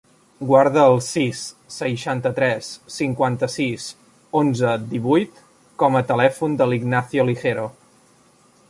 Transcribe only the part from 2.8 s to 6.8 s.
cinquanta-sis, onze, divuit com a telèfon de